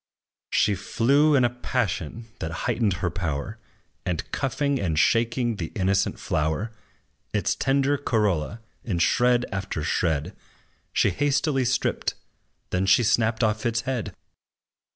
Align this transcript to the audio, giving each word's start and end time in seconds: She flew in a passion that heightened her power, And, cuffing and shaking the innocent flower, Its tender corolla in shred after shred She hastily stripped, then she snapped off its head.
She 0.49 0.73
flew 0.73 1.35
in 1.35 1.43
a 1.45 1.49
passion 1.51 2.25
that 2.39 2.49
heightened 2.65 2.93
her 3.05 3.11
power, 3.11 3.59
And, 4.03 4.31
cuffing 4.31 4.79
and 4.79 4.97
shaking 4.97 5.57
the 5.57 5.71
innocent 5.75 6.19
flower, 6.19 6.71
Its 7.35 7.53
tender 7.53 7.99
corolla 7.99 8.61
in 8.83 8.97
shred 8.97 9.45
after 9.51 9.83
shred 9.83 10.35
She 10.91 11.11
hastily 11.11 11.65
stripped, 11.65 12.15
then 12.71 12.87
she 12.87 13.03
snapped 13.03 13.43
off 13.43 13.63
its 13.63 13.81
head. 13.81 14.15